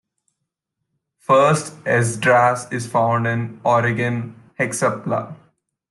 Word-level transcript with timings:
First 1.19 1.75
Esdras 1.85 2.65
is 2.71 2.87
found 2.87 3.27
in 3.27 3.61
Origen's 3.63 4.35
"Hexapla". 4.59 5.35